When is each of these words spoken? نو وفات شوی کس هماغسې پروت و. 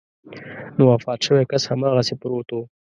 نو 0.75 0.83
وفات 0.91 1.19
شوی 1.25 1.43
کس 1.51 1.63
هماغسې 1.71 2.13
پروت 2.21 2.47
و. 2.51 2.57